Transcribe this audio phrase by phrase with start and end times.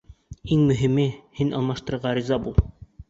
[0.55, 1.05] Иң мөһиме:
[1.41, 2.59] һин алмаштырырға риза бул.